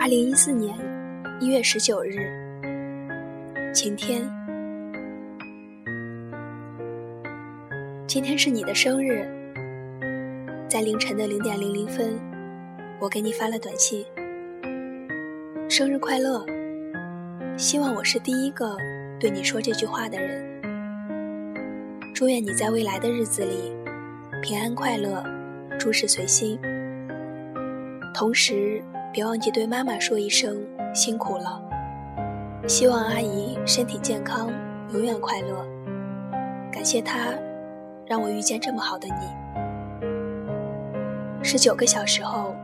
[0.00, 0.76] 二零一四年
[1.40, 2.30] 一月十九日，
[3.74, 4.22] 晴天。
[8.06, 9.26] 今天是你的生日，
[10.68, 12.16] 在凌晨的零点零零分，
[13.00, 14.06] 我给你发了短信
[15.68, 16.46] ：“生日快乐！”
[17.58, 18.76] 希望我是第一个
[19.18, 20.46] 对你说这句话的人。
[22.14, 23.74] 祝愿你在未来的日子里
[24.42, 25.24] 平安快乐，
[25.76, 26.56] 诸事随心。
[28.14, 28.80] 同时。
[29.18, 30.64] 别忘记对妈妈说一声
[30.94, 31.60] 辛苦了。
[32.68, 34.48] 希望阿姨身体健康，
[34.92, 35.66] 永远快乐。
[36.70, 37.34] 感谢她，
[38.06, 40.14] 让我遇见这么好的你。
[41.42, 42.54] 十九个小时后，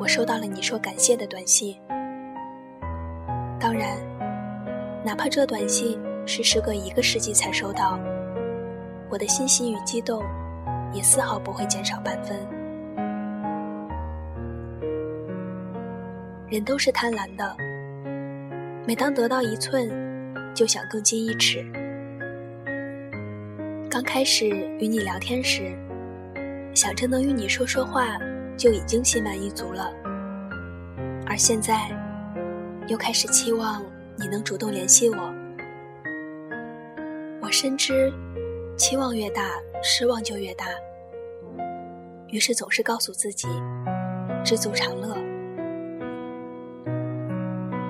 [0.00, 1.78] 我收到了你说感谢的短信。
[3.60, 3.98] 当然，
[5.04, 8.00] 哪怕这短信是时隔一个世纪才收到，
[9.10, 10.24] 我的欣喜与激动
[10.94, 12.40] 也丝毫不会减少半分。
[16.52, 17.56] 人都是贪婪的，
[18.86, 19.90] 每当得到一寸，
[20.54, 21.64] 就想更进一尺。
[23.88, 24.46] 刚开始
[24.78, 25.74] 与你聊天时，
[26.74, 28.18] 想着能与你说说话，
[28.54, 29.90] 就已经心满意足了。
[31.26, 31.88] 而现在，
[32.86, 33.82] 又开始期望
[34.14, 35.34] 你能主动联系我。
[37.40, 38.12] 我深知，
[38.76, 40.66] 期望越大，失望就越大。
[42.28, 43.48] 于是总是告诉自己，
[44.44, 45.16] 知足常乐。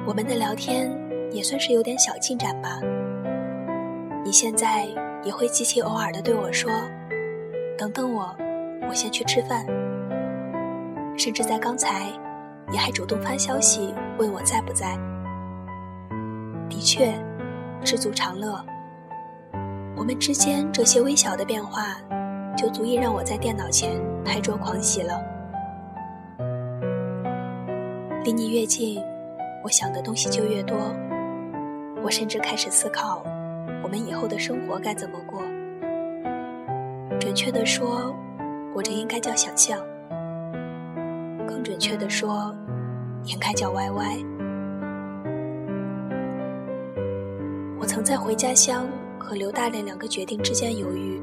[0.05, 0.91] 我们的聊天
[1.31, 2.81] 也算是有点小进展吧。
[4.25, 4.87] 你现在
[5.23, 6.71] 也会极其偶尔的对我说
[7.79, 8.35] ：“等等我，
[8.89, 9.65] 我先去吃饭。”
[11.17, 12.07] 甚至在刚才，
[12.71, 14.99] 你还主动发消息问我在不在。
[16.69, 17.15] 的确，
[17.85, 18.61] 知足常乐。
[19.97, 21.97] 我们之间这些微小的变化，
[22.57, 25.23] 就足以让我在电脑前拍桌狂喜了。
[28.25, 29.01] 离你越近。
[29.65, 30.77] 我想的东西就越多，
[32.03, 33.23] 我甚至开始思考，
[33.83, 35.41] 我们以后的生活该怎么过。
[37.21, 38.13] 准确的说，
[38.75, 39.79] 我这应该叫想象；
[41.47, 42.53] 更准确的说，
[43.25, 44.17] 应该叫歪歪。
[47.79, 51.23] 我曾在回家乡和刘大人两个决定之间犹豫。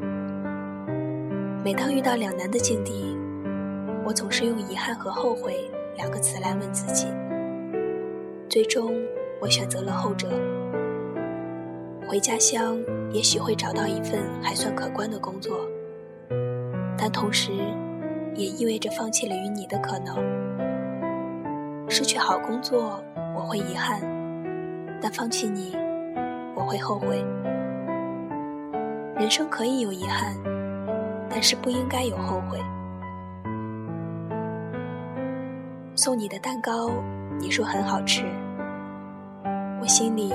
[1.61, 3.17] 每当遇到两难的境地，
[4.06, 7.06] 我总是用遗憾和后悔两个词来问自己。
[8.49, 8.95] 最终，
[9.39, 10.27] 我选择了后者。
[12.07, 12.79] 回家乡
[13.11, 15.59] 也许会找到一份还算可观的工作，
[16.97, 17.51] 但同时，
[18.33, 20.17] 也意味着放弃了与你的可能。
[21.88, 22.99] 失去好工作，
[23.35, 23.99] 我会遗憾；
[24.99, 25.75] 但放弃你，
[26.55, 27.23] 我会后悔。
[29.15, 30.35] 人生可以有遗憾，
[31.29, 32.59] 但是不应该有后悔。
[35.93, 36.89] 送你的蛋糕。
[37.39, 38.25] 你说很好吃，
[39.81, 40.33] 我心里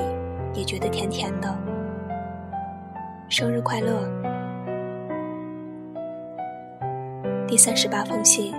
[0.55, 1.55] 也觉得甜甜的。
[3.29, 4.09] 生日快乐！
[7.47, 8.55] 第三十八封信。